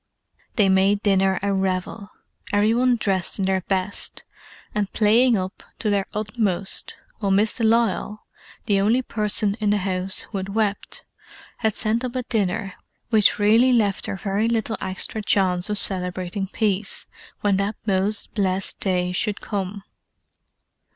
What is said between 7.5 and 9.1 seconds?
de Lisle—the only